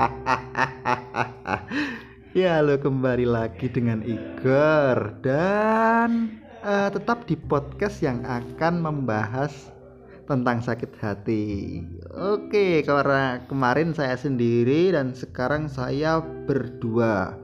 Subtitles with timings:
[2.40, 9.52] ya lo kembali lagi dengan Igor dan eh, tetap di podcast yang akan membahas
[10.24, 11.82] tentang sakit hati.
[12.14, 17.34] Oke, karena kemarin saya sendiri dan sekarang saya berdua.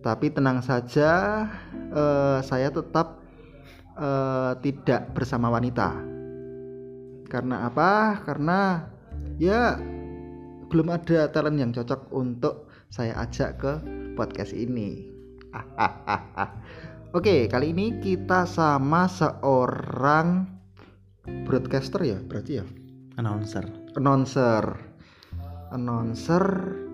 [0.00, 1.44] Tapi tenang saja,
[1.94, 3.22] eh, saya tetap
[3.94, 5.94] eh, tidak bersama wanita.
[7.30, 8.24] Karena apa?
[8.24, 8.88] Karena
[9.36, 9.76] ya
[10.76, 13.72] belum ada talent yang cocok untuk saya ajak ke
[14.12, 15.08] podcast ini.
[17.16, 20.44] Oke, kali ini kita sama seorang
[21.48, 22.64] broadcaster ya, berarti ya,
[23.16, 23.64] announcer
[23.96, 24.76] announcer.
[25.72, 26.44] Announcer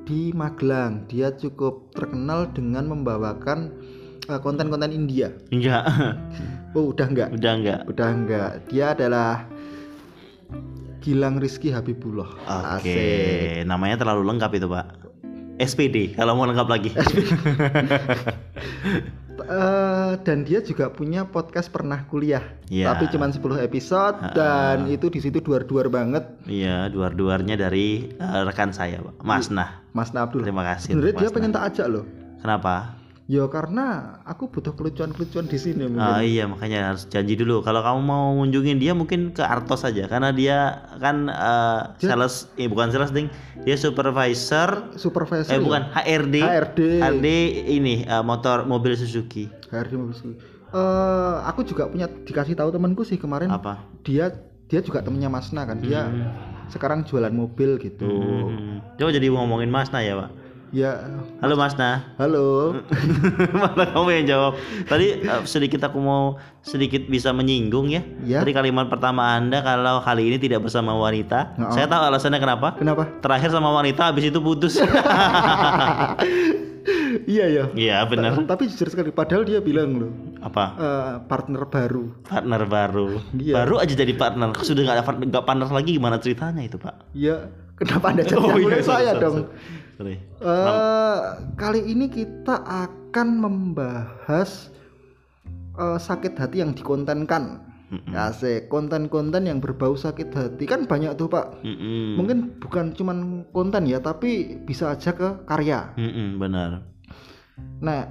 [0.07, 1.11] di Magelang.
[1.11, 3.75] Dia cukup terkenal dengan membawakan
[4.31, 5.35] eh, konten-konten India.
[5.51, 5.91] enggak
[6.79, 7.35] Oh, udah enggak?
[7.35, 8.51] udah enggak Udah enggak.
[8.71, 9.51] Dia adalah
[11.03, 12.31] Gilang Rizky Habibullah.
[12.79, 13.67] oke Asik.
[13.67, 14.87] namanya terlalu lengkap itu pak.
[15.59, 16.91] SPD kalau mau lengkap lagi.
[19.43, 22.45] Eh, dan dia juga punya podcast pernah kuliah.
[22.69, 22.95] Iya.
[22.95, 26.25] tapi cuma 10 episode dan itu di situ duar-duar banget.
[26.47, 29.25] Iya duar-duarnya dari eh, rekan saya pak.
[29.25, 29.83] Mas Nah.
[29.93, 30.47] Mas Abdul.
[30.47, 31.59] Terima kasih sebenarnya dia pengen Nah.
[31.59, 32.05] tak ajak loh.
[32.39, 32.75] Kenapa
[33.33, 33.85] ya karena
[34.23, 36.05] aku butuh kelucuan-kelucuan di sini mungkin.
[36.05, 40.05] Ah, iya makanya harus janji dulu kalau kamu mau ngunjungin dia mungkin ke Artos saja
[40.05, 40.59] karena dia
[41.01, 41.33] kan
[41.97, 45.65] Dia- sales eh bukan sales ding dia supervisor supervisor eh ya?
[45.65, 46.81] bukan HRD HRD.
[47.01, 47.27] HRD
[47.73, 50.37] ini eh, motor mobil Suzuki HRD mobil Suzuki.
[50.69, 54.29] Eh, aku juga punya dikasih tahu temanku sih kemarin apa dia
[54.69, 56.29] dia juga temennya Masna kan dia Hmm.
[56.69, 58.85] sekarang jualan mobil gitu Hmm.
[58.93, 60.42] Coba jadi ngomongin Mas Nah ya Pak.
[60.73, 61.05] Ya
[61.39, 62.01] Halo Mas Nah.
[62.17, 62.81] halo
[63.55, 64.53] Malah kamu yang jawab.
[64.85, 68.01] Tadi eh, sedikit aku mau sedikit bisa menyinggung ya.
[68.23, 68.39] Ya.
[68.41, 71.53] Tadi kalimat pertama Anda kalau kali ini tidak bersama wanita.
[71.59, 71.71] Oh.
[71.71, 72.69] Saya tahu alasannya kenapa.
[72.75, 74.81] kenapa Terakhir sama wanita habis itu putus.
[77.29, 78.35] iya ya Iya benar.
[78.43, 80.65] tapi jujur sekali padahal dia bilang loh Apa?
[80.75, 83.09] eh, partner baru Partner baru.
[83.37, 83.55] Iya.
[83.61, 84.57] Baru aja jadi partner.
[84.59, 87.13] Sudah nggak ada nggak partner lagi gimana ceritanya itu Pak?
[87.13, 89.82] ya kenapa anda jadi Oh, iya, saya sorry, dong sorry.
[90.03, 90.19] Sorry.
[90.43, 91.19] Eh,
[91.55, 94.75] kali ini kita akan membahas
[95.79, 98.17] eh, sakit hati yang dikontenkan Mm-mm.
[98.17, 102.17] Asik, konten-konten yang berbau sakit hati kan banyak tuh pak Mm-mm.
[102.17, 106.89] Mungkin bukan cuman konten ya, tapi bisa aja ke karya Mm-mm, benar.
[107.85, 108.09] Nah,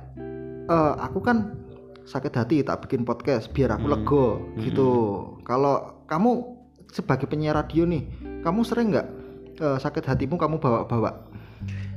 [0.70, 1.58] eh, aku kan
[2.06, 3.94] sakit hati tak bikin podcast biar aku Hmm.
[3.98, 4.26] lego
[4.62, 4.90] gitu.
[5.42, 6.62] Kalau kamu
[6.94, 8.06] sebagai penyiar radio nih,
[8.46, 9.08] kamu sering nggak
[9.58, 11.31] eh, sakit hatimu kamu bawa-bawa?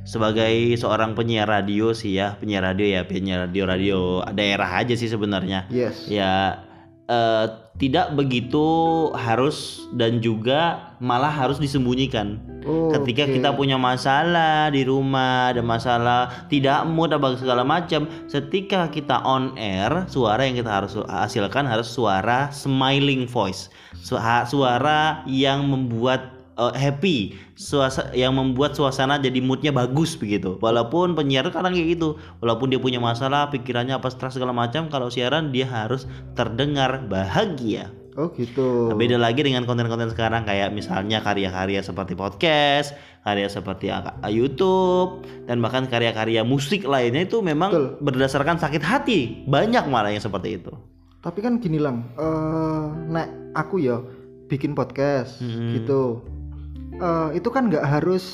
[0.05, 3.99] Sebagai seorang penyiar radio sih ya penyiar radio ya penyiar radio radio
[4.31, 6.05] daerah aja sih sebenarnya Yes.
[6.05, 6.61] ya
[7.05, 7.45] eh,
[7.75, 8.63] tidak begitu
[9.11, 13.37] harus dan juga malah harus disembunyikan Oh, ketika oke.
[13.37, 19.53] kita punya masalah di rumah ada masalah tidak mood apa segala macam setika kita on
[19.53, 23.69] air suara yang kita harus hasilkan harus suara smiling voice
[24.49, 27.17] suara yang membuat eh, happy
[27.55, 32.79] suasa yang membuat suasana jadi moodnya bagus begitu walaupun penyiar kadang kayak gitu walaupun dia
[32.79, 38.87] punya masalah pikirannya apa stres segala macam kalau siaran dia harus terdengar bahagia Oh gitu.
[38.87, 42.95] Nah, beda lagi dengan konten-konten sekarang kayak misalnya karya-karya seperti podcast,
[43.27, 43.91] karya seperti
[44.31, 47.87] YouTube dan bahkan karya-karya musik lainnya itu memang Betul.
[47.99, 49.43] berdasarkan sakit hati.
[49.51, 50.71] Banyak malah yang seperti itu.
[51.19, 53.99] Tapi kan gini lang, eh nek aku ya
[54.47, 55.75] bikin podcast Hmm.
[55.75, 56.23] gitu.
[56.95, 58.25] Eh itu kan nggak harus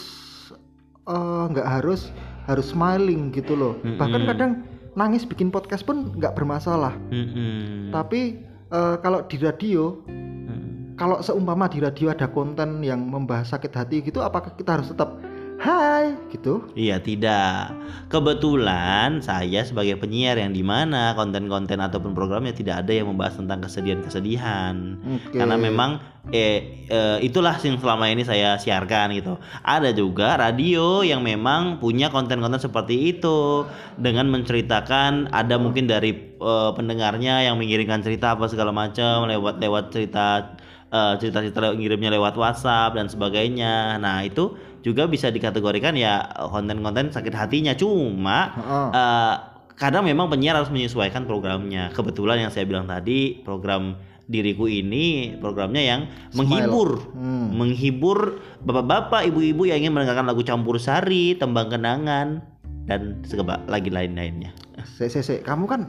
[1.08, 2.14] eh, nggak harus
[2.46, 3.78] harus smiling gitu loh.
[3.82, 4.30] Bahkan Mm-mm.
[4.30, 4.52] kadang
[4.94, 6.94] nangis bikin podcast pun nggak bermasalah.
[7.10, 7.90] Mm-mm.
[7.90, 10.96] Tapi eh, kalau di radio, Mm.
[11.00, 15.16] kalau seumpama di radio ada konten yang membahas sakit hati gitu, apakah kita harus tetap
[15.62, 16.74] Hai gitu?
[16.74, 17.78] Iya tidak.
[18.10, 23.62] Kebetulan saya sebagai penyiar yang di mana konten-konten ataupun programnya tidak ada yang membahas tentang
[23.62, 24.98] kesedihan-kesedihan.
[25.22, 25.38] Oke.
[25.38, 26.02] Karena memang
[26.34, 29.38] eh, eh, itulah yang selama ini saya siarkan gitu.
[29.62, 33.70] Ada juga radio yang memang punya konten-konten seperti itu
[34.02, 39.94] dengan menceritakan ada mungkin dari eh, pendengarnya yang mengirimkan cerita apa segala macam lewat lewat
[39.94, 40.58] cerita
[40.90, 44.02] eh, cerita-cerita lew- ngirimnya lewat WhatsApp dan sebagainya.
[44.02, 48.54] Nah, itu juga bisa dikategorikan ya konten-konten sakit hatinya cuma
[48.94, 49.36] eh,
[49.82, 51.90] kadang memang penyiar harus menyesuaikan programnya.
[51.90, 53.98] Kebetulan yang saya bilang tadi program
[54.30, 56.02] diriku ini programnya yang
[56.38, 57.52] menghibur, Hmm.
[57.58, 62.46] menghibur bapak-bapak, ibu-ibu yang ingin mendengarkan lagu campur sari, tembang kenangan
[62.86, 64.54] dan segala lagi lain-lainnya.
[64.86, 65.82] Se, se, kamu kan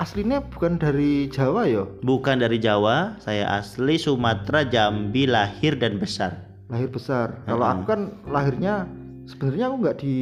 [0.00, 1.84] aslinya bukan dari Jawa ya?
[2.00, 6.47] Bukan dari Jawa, saya asli Sumatera, Jambi, lahir dan besar.
[6.68, 7.40] Lahir besar.
[7.44, 8.84] Kalau aku kan lahirnya
[9.24, 10.16] sebenarnya aku nggak di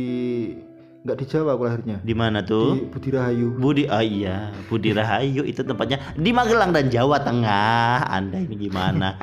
[1.03, 2.75] nggak di Jawa aku lahirnya Di mana tuh?
[2.75, 8.03] di Budi Rahayu Budi, oh iya, Budi Rahayu itu tempatnya di Magelang dan Jawa Tengah.
[8.07, 9.15] Anda ini gimana?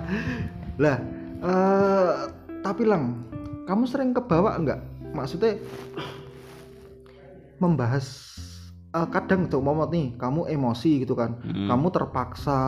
[0.82, 1.00] lah
[1.40, 2.12] eh
[2.60, 3.24] tapi lang
[3.64, 4.80] kamu sering kebawa nggak
[5.12, 5.56] maksudnya
[7.56, 8.06] membahas
[8.90, 11.68] eh, kadang tuh momot nih kamu emosi gitu kan Mm.
[11.72, 12.60] kamu terpaksa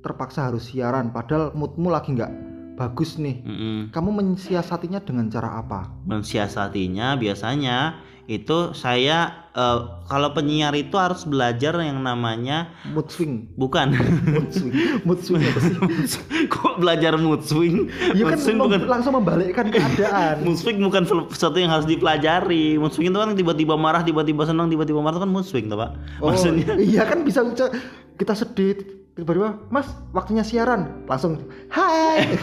[0.00, 2.32] terpaksa harus siaran padahal moodmu lagi nggak
[2.78, 3.42] bagus nih.
[3.42, 3.90] Mm-mm.
[3.90, 5.90] kamu mensiasatinya dengan cara apa?
[6.06, 7.98] Mensiasatinya biasanya
[8.28, 13.50] itu saya eh, kalau penyiar itu harus belajar yang namanya mood swing.
[13.58, 13.98] Bukan.
[14.30, 14.74] Mood swing.
[15.02, 15.74] Mood swing apa sih?
[16.54, 17.90] Kok belajar mood swing?
[18.14, 20.38] Ya mood kan swing bukan langsung membalikkan keadaan.
[20.46, 22.78] Mood swing bukan sesuatu yang harus dipelajari.
[22.78, 25.82] Mood swing itu kan tiba-tiba marah tiba-tiba senang tiba-tiba marah itu kan mood swing tuh
[25.82, 25.90] pak.
[26.22, 27.74] Oh, maksudnya iya kan bisa bisa-
[28.18, 31.02] kita sedih tiba-tiba mas waktunya siaran.
[31.10, 31.42] Langsung
[31.74, 32.38] hai.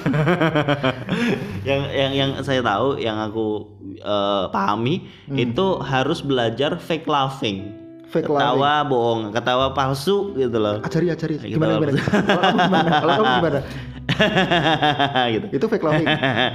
[1.69, 3.47] Yang yang yang saya tahu yang aku
[3.95, 5.39] eh, pahami Hmm.
[5.39, 7.71] itu harus belajar fake laughing.
[8.05, 10.77] Fake ketawa bohong ketawa palsu gitu loh.
[10.85, 11.41] Ajari ajari.
[11.41, 11.97] Gimana gimana?
[12.05, 12.89] kalau kamu gimana?
[13.01, 13.59] Kalau kamu gimana
[15.35, 15.45] gitu.
[15.51, 16.07] Itu fake laughing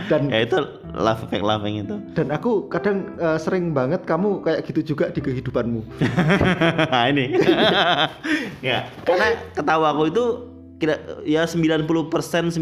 [0.07, 0.59] dan ya itu
[0.95, 1.97] laugh fake laughing itu.
[2.15, 5.81] Dan aku kadang eh, sering banget kamu kayak gitu juga di kehidupanmu.
[6.91, 7.37] Nah ini.
[8.65, 10.25] Ya karena ketawa aku itu
[10.81, 10.97] kira
[11.29, 12.57] ya 90% 95%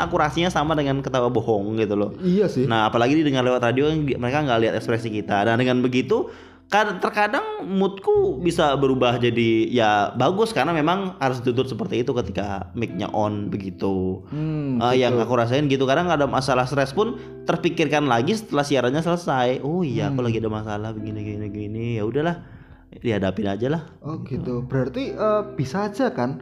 [0.00, 2.10] akurasinya sama dengan ketawa bohong gitu loh.
[2.16, 2.64] Iya sih.
[2.64, 5.44] Nah, apalagi didengar lewat radio di- mereka nggak lihat ekspresi kita.
[5.44, 11.66] Dan dengan begitu, kan terkadang moodku bisa berubah jadi ya bagus karena memang harus ditutup
[11.66, 14.22] seperti itu ketika mic-nya on begitu.
[14.30, 14.94] hmm, gitu.
[14.94, 19.66] yang aku rasain gitu kadang ada masalah stres pun terpikirkan lagi setelah siarannya selesai.
[19.66, 20.26] Oh iya, aku Hmm.
[20.30, 21.86] lagi ada masalah begini gini gini.
[21.98, 22.46] Ya udahlah,
[23.02, 23.82] dihadapin aja lah.
[24.00, 26.38] oh gitu berarti eh, bisa aja kan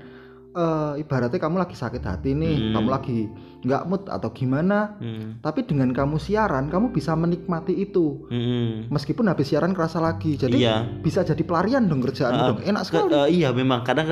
[0.50, 2.72] eh, ibaratnya kamu lagi sakit hati nih Hmm.
[2.76, 3.20] kamu lagi
[3.58, 5.38] nggak mood atau gimana Hmm.
[5.38, 8.87] tapi dengan kamu siaran kamu bisa menikmati itu Mm-mm.
[8.87, 10.76] meskipun habis siaran kerasa lagi jadi Iya.
[10.99, 14.06] bisa jadi pelarian dong kerjaan Ah, dong enak Ke- sekali eh, iya memang kadang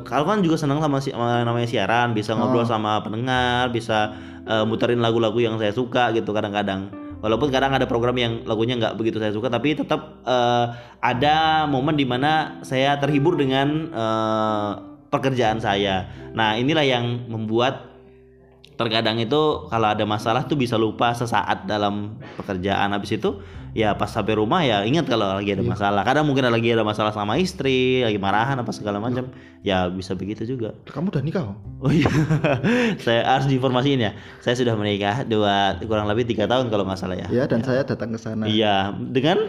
[0.00, 2.68] kalau kan juga senang sama, si- sama namanya siaran bisa ngobrol Oh.
[2.68, 4.14] sama pendengar bisa
[4.44, 6.86] eh, muterin lagu-lagu yang saya suka gitu kadang-kadang
[7.18, 10.66] walaupun kadang ada program yang lagunya nggak begitu saya suka tapi tetap eh,
[11.00, 11.36] ada
[11.66, 14.70] momen di mana saya terhibur dengan eh,
[15.08, 17.97] pekerjaan saya nah inilah yang membuat
[18.78, 22.94] terkadang itu kalau ada masalah tuh bisa lupa sesaat dalam pekerjaan.
[22.94, 23.42] Habis itu
[23.76, 26.06] ya pas sampai rumah ya ingat kalau lagi ada masalah.
[26.06, 29.34] Kadang mungkin lagi ada masalah sama istri lagi marahan apa segala macam
[29.66, 30.78] ya bisa begitu juga.
[30.86, 31.90] Kamu udah nikah oh?
[31.90, 32.06] iya.
[33.04, 34.14] Saya harus diinformasiin ya.
[34.38, 37.26] Saya sudah menikah dua kurang lebih tiga tahun kalau nggak salah ya.
[37.28, 38.46] Ya dan saya datang ke sana.
[38.46, 38.94] Iya.
[38.94, 39.38] Dengan?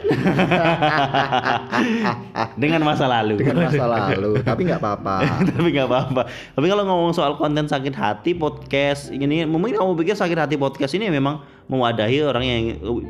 [2.61, 3.39] Dengan masa lalu.
[3.39, 4.41] Dengan masa lalu.
[4.41, 5.15] Tapi nggak apa-apa.
[5.53, 6.21] Tapi nggak apa-apa.
[6.57, 10.95] Tapi kalau ngomong soal konten sakit hati podcast ini, mungkin kamu pikir sakit hati podcast
[10.95, 12.61] ini memang mewadahi orang yang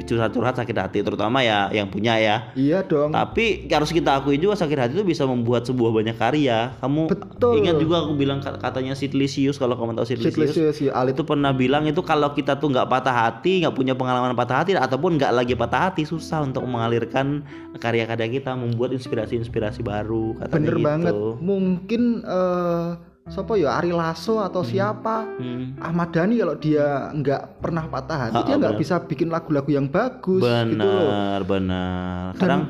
[0.03, 2.51] curhat-curhat sakit hati, terutama ya yang punya ya.
[2.59, 6.75] iya dong Tapi harus kita akui juga sakit hati itu bisa membuat sebuah banyak karya.
[6.83, 7.63] Kamu Betul.
[7.63, 10.51] ingat juga aku bilang kat- katanya Sid Lisius kalau kamu tahu Sid Lisius.
[10.51, 13.95] Siklus si Alit Itu pernah bilang itu kalau kita tuh nggak patah hati, nggak punya
[13.95, 17.47] pengalaman patah hati, ataupun nggak lagi patah hati, susah untuk mengalirkan
[17.79, 20.35] karya-karya kita, membuat inspirasi-inspirasi baru.
[20.35, 20.83] Katanya bener gitu.
[20.83, 25.75] banget mungkin eh siapa ya Ari Lasso atau siapa Hmm.
[25.77, 28.81] Ahmad Dhani kalau dia nggak pernah patah hati Ha, dia nggak benar.
[28.81, 32.29] bisa bikin lagu-lagu yang bagus gitu loh Benar, benar.
[32.31, 32.61] Dan Kadang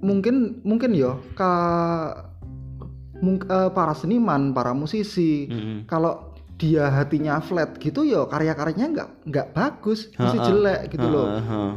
[0.00, 1.52] mungkin mungkin ya ka
[3.16, 5.78] mung- eh, para seniman para musisi Mm-mm.
[5.84, 10.46] kalau dia hatinya flat gitu ya karya-karyanya nggak nggak bagus mesti Ha-ha.
[10.46, 11.70] jelek gitu loh Heeh,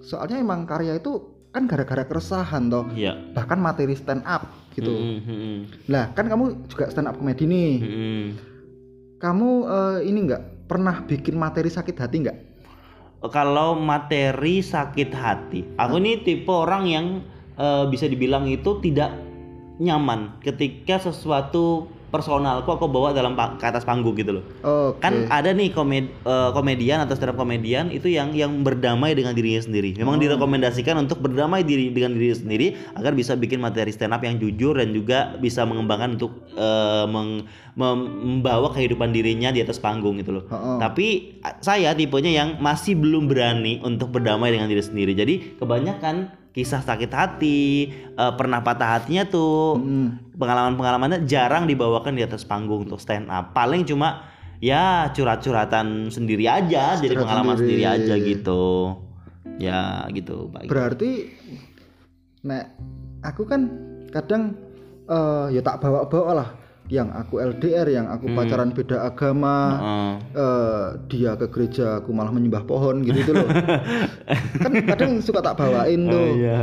[0.00, 2.86] soalnya emang karya itu kan gara-gara keresahan toh.
[2.92, 3.32] Iya.
[3.32, 5.56] bahkan materi stand up gitu Mm-mm, mm-mm,
[5.88, 7.72] lah kan kamu juga stand up komedi nih.
[7.80, 8.22] Mm-mm.
[9.18, 12.38] kamu eh, ini nggak pernah bikin materi sakit hati nggak?
[13.34, 17.06] Kalau materi sakit hati, aku ini tipe orang yang
[17.58, 19.10] eh, bisa dibilang itu tidak
[19.82, 24.44] nyaman ketika sesuatu personalku aku bawa dalam ke atas panggung gitu loh.
[24.60, 25.00] Oke.
[25.00, 29.32] Kan ada nih komed, eh, komedian atau stand up komedian itu yang yang berdamai dengan
[29.32, 29.92] dirinya sendiri.
[29.94, 30.20] Memang Oh.
[30.20, 34.74] direkomendasikan untuk berdamai diri dengan diri sendiri agar bisa bikin materi stand up yang jujur
[34.74, 40.32] dan juga bisa mengembangkan untuk eh, meng- mem- membawa kehidupan dirinya di atas panggung gitu
[40.32, 40.44] loh.
[40.46, 40.76] Heeh.
[40.80, 41.06] Tapi
[41.40, 45.12] a- saya tipenya yang masih belum berani untuk berdamai dengan diri sendiri.
[45.12, 47.86] Jadi kebanyakan kisah sakit hati,
[48.18, 50.34] eh, pernah patah hatinya tuh Mm.
[50.34, 53.54] pengalaman-pengalamannya jarang dibawakan di atas panggung untuk stand up.
[53.54, 54.26] Paling cuma
[54.58, 57.86] ya curhat-curhatan sendiri aja, jadi Curhat pengalaman sendiri.
[57.86, 58.10] sendiri.
[58.10, 58.64] aja gitu.
[59.58, 60.66] Ya gitu, Pak.
[60.66, 61.30] Berarti
[62.42, 62.74] nek
[63.22, 63.70] aku kan
[64.10, 64.58] kadang
[65.06, 66.48] eh, ya tak bawa-bawa lah
[66.88, 68.36] yang aku LDR yang aku Hmm.
[68.36, 70.12] pacaran beda agama Heeh.
[70.34, 73.44] eh, dia ke gereja aku malah menyembah pohon gitu itu loh
[74.64, 76.60] kan kadang suka tak bawain tuh Oh, iya.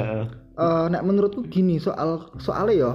[0.55, 2.91] Eh, nek menurutku gini soal soalnya ya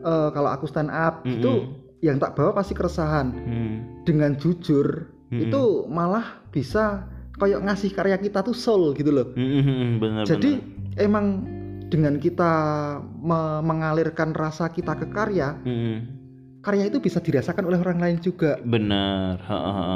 [0.00, 1.34] eh, kalau aku stand up Mm-mm.
[1.34, 1.52] itu
[2.00, 3.74] yang tak bawa pasti keresahan Hmm.
[4.02, 5.42] dengan jujur Mm-mm.
[5.42, 10.62] itu malah bisa kayak ngasih karya kita tuh soul gitu loh Hmm, bener jadi
[10.96, 11.42] emang
[11.84, 12.52] dengan kita
[13.00, 16.23] me- mengalirkan rasa kita ke karya Hmm,
[16.64, 19.36] karya itu bisa dirasakan oleh orang lain juga bener.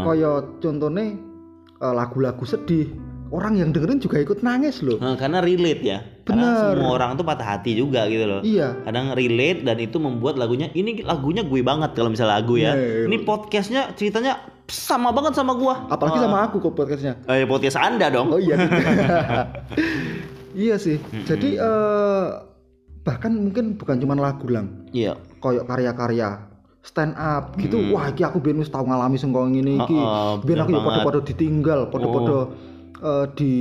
[0.04, 1.16] Kayak contohnya
[1.74, 2.92] eh, lagu-lagu sedih
[3.28, 6.00] orang yang dengerin juga ikut nangis loh Nah, karena relate ya.
[6.24, 6.76] Karena Bener.
[6.76, 8.40] semua orang tuh patah hati juga gitu loh.
[8.40, 12.72] iya Kadang relate dan itu membuat lagunya ini lagunya gue banget kalau misalnya lagu ya.
[12.72, 13.04] Iya.
[13.04, 14.36] Ini podcastnya ceritanya
[14.68, 15.88] sama banget sama gua.
[15.88, 16.24] apalagi Ah.
[16.24, 18.28] sama aku kok podcastnya Eh, podcast Anda dong.
[18.28, 18.56] Oh iya.
[20.54, 20.96] iya sih.
[21.24, 22.26] Jadi eh,
[23.00, 25.16] bahkan mungkin bukan cuma lagu lang, Iya.
[25.40, 26.28] koyok karya-karya
[26.80, 27.76] stand up gitu.
[27.76, 27.90] Mm.
[27.90, 29.94] Wah, iki aku ben wis tau ngalami sing koyo ngene iki.
[29.94, 32.38] Heeh, Ben aku bener ya padha-padha ditinggal, padha-padha
[32.98, 33.52] eh, di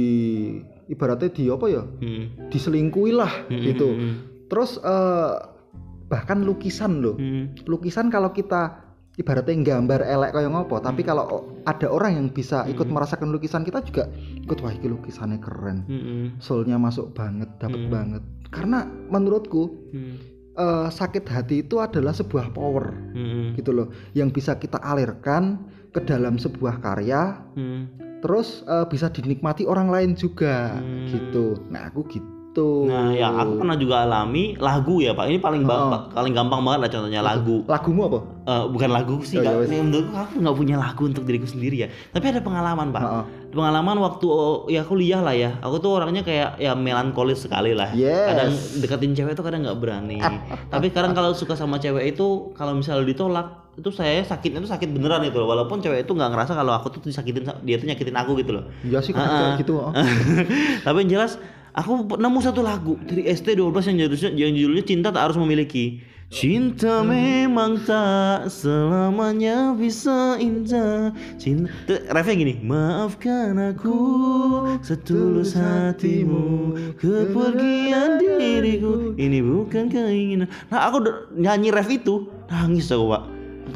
[0.88, 1.84] ibaratnya di apa ya?
[1.84, 2.24] Hmm.
[2.48, 3.88] Diselingkuhi lah Hmm, gitu.
[3.88, 4.14] hmm,
[4.48, 5.34] Terus eh,
[6.08, 7.16] bahkan lukisan loh.
[7.16, 7.68] hmm.
[7.68, 11.10] Lukisan kalau kita ibaratnya gambar elek kayak ngopo, tapi Hmm.
[11.10, 11.26] kalau
[11.64, 14.08] ada orang yang bisa ikut merasakan lukisan kita juga
[14.38, 15.84] ikut wah iki lukisannya keren.
[15.84, 16.26] Hmm, hmm.
[16.40, 17.92] soulnya masuk banget, dapat Hmm.
[17.92, 18.24] banget.
[18.48, 20.16] Karena menurutku Hmm.
[20.58, 23.54] Eh, sakit hati itu adalah sebuah power Hmm.
[23.54, 27.88] gitu loh, yang bisa kita alirkan ke dalam sebuah karya, Hmm.
[28.20, 31.08] terus eh, bisa dinikmati orang lain juga Hmm.
[31.08, 31.62] gitu.
[31.70, 32.90] Nah aku gitu.
[32.90, 35.30] Nah, ya aku pernah juga alami lagu ya Pak.
[35.30, 36.10] Ini paling Oh.
[36.10, 37.62] paling gampang banget lah contohnya lagu.
[37.70, 38.20] Lagumu apa?
[38.50, 39.62] Eh, bukan lagu sih, Oh, ya Kak.
[39.62, 39.70] wes.
[39.70, 41.90] Ini menurutku aku nggak punya lagu untuk diriku sendiri ya.
[42.10, 43.02] Tapi ada pengalaman Pak.
[43.06, 43.24] Heeh.
[43.48, 45.56] Pengalaman waktu oh, ya kuliah lah ya.
[45.64, 47.96] Aku tuh orangnya kayak ya melankolis sekali lah.
[47.96, 48.28] Yes.
[48.28, 48.52] Kadang
[48.84, 50.20] deketin cewek tuh kadang nggak berani.
[50.74, 54.90] Tapi kadang kalau suka sama cewek itu kalau misalnya ditolak itu saya sakitnya tuh sakit
[54.90, 55.48] beneran itu loh.
[55.48, 58.64] Walaupun cewek itu nggak ngerasa kalau aku tuh disakitin dia tuh nyakitin aku gitu loh.
[58.84, 59.80] Iya sih kayak gitu.
[59.80, 59.94] oh.
[60.86, 61.40] Tapi yang jelas
[61.78, 66.17] aku nemu satu lagu dari ST12 yang judulnya yang judulnya Cinta Tak Harus Memiliki.
[66.28, 71.16] Cinta memang tak selamanya bisa indah.
[71.40, 73.96] Cinta refnya gini, maafkan aku
[74.84, 80.52] setulus hatimu kepergian diriku ini bukan keinginan.
[80.68, 81.00] Nah aku
[81.32, 83.24] nyanyi ref itu nangis aku pak,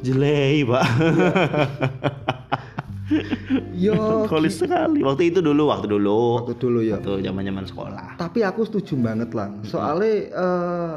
[0.04, 0.86] jelek pak.
[3.76, 3.96] Yo,
[4.32, 5.04] Kolis sekali.
[5.04, 6.44] Waktu itu dulu, waktu dulu.
[6.44, 6.96] waktu dulu ya.
[7.00, 8.08] Waktu zaman-zaman sekolah.
[8.16, 9.52] Tapi aku setuju banget lah.
[9.68, 10.96] Soalnya eh,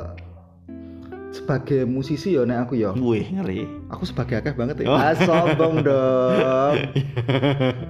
[1.35, 2.95] sebagai musisi ya nek aku ya.
[2.95, 3.67] Wih, ngeri.
[3.91, 4.87] Aku sebagai akeh banget ya.
[4.87, 4.95] Oh.
[4.95, 6.75] Ah, sombong dong.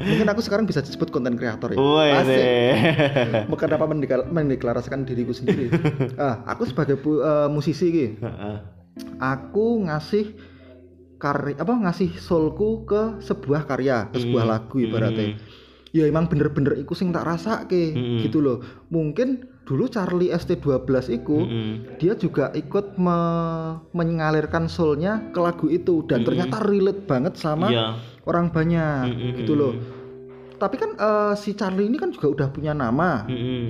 [0.00, 1.76] Mungkin aku sekarang bisa disebut konten kreator ya.
[1.76, 2.32] Wih, Asik.
[2.32, 2.72] deh.
[3.52, 5.68] Bukan apa mendeklar- mendeklarasikan diriku sendiri.
[6.16, 8.56] ah, aku sebagai eh, musisi ki, Heeh.
[9.18, 10.32] aku ngasih
[11.16, 15.26] karya apa ngasih soulku ke sebuah karya, ke sebuah Hmm, lagu ibaratnya.
[15.30, 15.62] hmm.
[15.92, 18.18] Ya emang bener-bener iku sing tak rasake Hmm.
[18.20, 18.58] gitu loh.
[18.88, 21.96] Mungkin dulu Charlie ST12 iku Mm-mm.
[21.96, 26.28] dia juga ikut me- mengalirkan soulnya ke lagu itu dan Mm-mm.
[26.28, 27.96] ternyata relate banget sama Iya.
[28.24, 29.32] orang banyak Mm-mm.
[29.40, 29.72] gitu loh.
[30.54, 33.24] Tapi kan eh, si Charlie ini kan juga udah punya nama.
[33.24, 33.64] Mm-mm.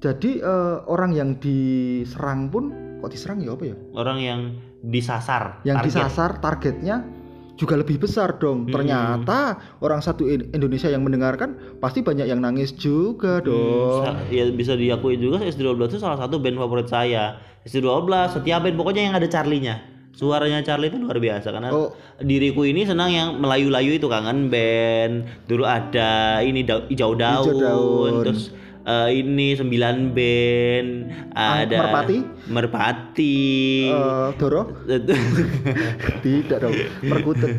[0.00, 3.76] Jadi eh, orang yang diserang pun kok diserang ya apa ya?
[3.92, 4.40] Orang yang
[4.80, 5.60] disasar.
[5.62, 5.88] Yang target.
[5.90, 6.96] disasar targetnya
[7.54, 8.64] juga lebih besar dong.
[8.64, 8.74] Mm-mm.
[8.74, 9.38] Ternyata
[9.78, 14.02] orang satu In- Indonesia yang mendengarkan pasti banyak yang nangis juga Hmm, dong.
[14.02, 17.38] sa- ya bisa diakui juga SD12 itu salah satu band favorit saya.
[17.62, 19.80] SD12 setiap band pokoknya yang ada Charlie-nya.
[20.10, 21.90] Suaranya Charlie itu luar biasa karena Oh.
[22.18, 25.26] diriku ini senang yang melayu-layu itu kangen band.
[25.44, 28.12] Dulu ada ini da- hijau daun, Hijau daun.
[28.22, 30.88] terus eh, ini sembilan band,
[31.34, 32.18] Ah, ada Merpati?
[32.46, 33.36] Merpati.
[33.90, 34.70] Eh, Doro?
[36.24, 36.74] Tidak dong.
[37.02, 37.50] Perkutut.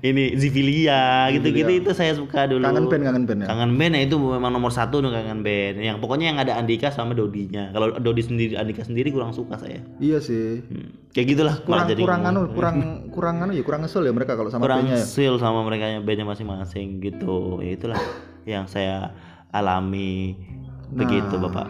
[0.00, 2.64] ini Zivilia gitu-gitu itu saya suka dulu.
[2.64, 3.46] Kangen band, kangen band ya.
[3.52, 5.84] Kangen band ya itu memang nomor satu tuh kangen band.
[5.84, 7.68] Yang pokoknya yang ada Andika sama Dodinya.
[7.76, 9.84] Kalau Dodi sendiri, Andika sendiri kurang suka saya.
[10.00, 10.64] Iya sih.
[10.64, 10.96] Hmm.
[11.12, 12.76] Kayak gitulah kurang jadi kurang anu kurang
[13.10, 15.34] kurang anu ya kurang ngesel ya mereka kalau sama kurang bandnya ya.
[15.36, 17.58] sama mereka bandnya masing-masing gitu.
[17.60, 18.00] Ya itulah
[18.48, 19.12] yang saya
[19.50, 20.34] alami
[20.90, 21.46] begitu Nah.
[21.50, 21.68] bapak.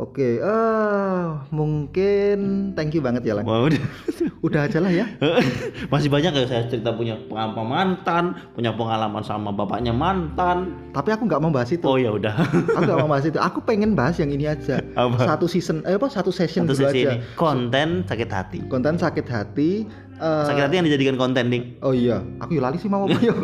[0.00, 3.44] Oke, eh mungkin thank you banget ya Lang.
[3.44, 3.82] Wah, udah.
[4.46, 5.04] Udah aja lah ya.
[5.92, 8.24] Masih banyak ya saya cerita punya pengalaman mantan,
[8.56, 10.72] punya pengalaman sama bapaknya mantan.
[10.96, 11.84] Tapi aku nggak mau bahas itu.
[11.84, 12.32] Oh ya udah.
[12.72, 13.36] Aku nggak mau bahas itu.
[13.52, 14.80] Aku pengen bahas yang ini aja.
[14.96, 15.36] Apa?
[15.36, 16.96] Satu season, eh apa satu session Satu dulu aja.
[16.96, 18.58] ini konten sakit hati.
[18.72, 19.84] Konten sakit hati
[20.20, 21.80] Eh, Sakit hati yang dijadikan konten, Ding.
[21.80, 23.32] Oh iya, aku yo lali sih mau apa yo.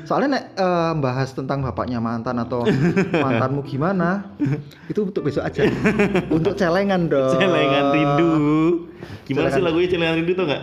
[0.00, 2.68] Soalnya nek eh, bahas tentang bapaknya mantan atau
[3.10, 4.36] mantanmu gimana,
[4.86, 5.64] itu untuk besok aja.
[6.36, 7.32] untuk celengan dong.
[7.32, 8.32] Celengan rindu.
[9.24, 10.62] Gimana sih Celengan- lagunya Celengan rindu tuh nggak?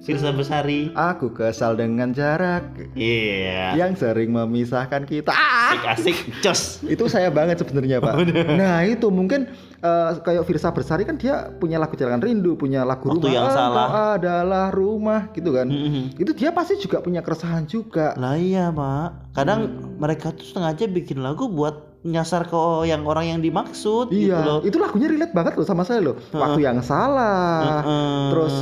[0.00, 0.94] Firsa Besari.
[0.94, 3.74] Aku kesal dengan jarak Iya.
[3.74, 5.34] yang sering memisahkan kita.
[5.34, 6.62] Asik asik, jos.
[6.86, 8.14] Itu saya banget sebenarnya pak.
[8.54, 9.50] Nah itu mungkin
[9.84, 13.36] eh, kayak Firsa Bersari kan dia punya lagu Celengan Rindu, punya lagu Waktu rumah.
[13.36, 13.88] yang salah.
[14.14, 15.68] adalah rumah gitu kan.
[15.68, 16.16] Mhm.
[16.16, 18.16] Itu dia pasti juga punya keresahan juga.
[18.16, 19.36] Lah iya, Pak.
[19.36, 19.60] Kadang
[19.96, 24.60] mereka tuh sengaja bikin lagu buat nyasar ke yang orang yang dimaksud gitu Iya, loh.
[24.60, 26.16] itu lagunya relate banget loh sama saya loh.
[26.30, 28.24] Waktu yang salah, Heeh.
[28.28, 28.54] terus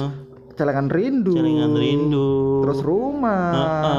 [0.53, 2.63] celengan rindu, Celengan rindu.
[2.63, 3.99] terus rumah, Heeh.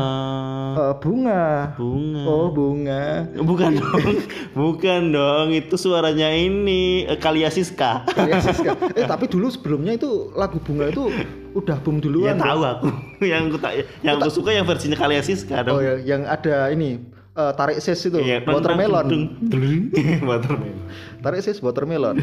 [0.76, 1.44] Eh, bunga.
[1.74, 2.22] bunga.
[2.24, 3.04] Oh bunga.
[3.34, 4.16] Bukan dong,
[4.54, 5.48] bukan dong.
[5.52, 8.04] Itu suaranya ini eh, Kalia Siska.
[8.08, 8.74] Kalia Siska.
[8.92, 11.08] eh tapi dulu sebelumnya itu lagu bunga itu
[11.54, 12.36] udah boom Ya duluan.
[12.36, 12.44] loh.
[12.44, 12.88] tahu aku.
[13.26, 15.78] yang aku tak, yang aku suka yang versinya Kalia Siska Oh dong.
[15.80, 16.98] ya, yang ada ini
[17.34, 19.08] eh, tarik ses itu, Iya, watermelon.
[20.30, 20.78] watermelon.
[21.20, 22.20] Tarik ses watermelon.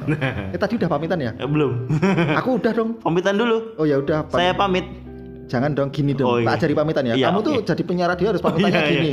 [0.50, 1.32] eh tadi udah pamitan ya?
[1.40, 1.88] Belum.
[2.36, 2.96] Aku udah dong.
[2.96, 3.74] Pamitan dulu.
[3.74, 4.24] Oh ya udah.
[4.24, 4.86] pam- Saya pamit.
[5.50, 6.30] Jangan dong gini dong.
[6.30, 6.46] Oh, iya.
[6.46, 7.14] Tak ajari pamitan ya.
[7.18, 7.66] Iya, Kamu tuh oke.
[7.66, 8.94] jadi penyiar radio harus pamitannya Iya, iya.
[8.94, 9.12] gini.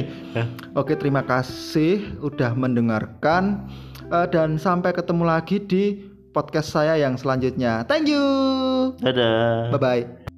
[0.78, 3.66] Oke, terima kasih udah mendengarkan
[4.08, 6.00] Eh, dan sampai ketemu lagi di
[6.32, 7.84] podcast saya yang selanjutnya.
[7.84, 8.24] Thank you.
[9.04, 9.68] Dadah.
[9.76, 10.37] Bye bye.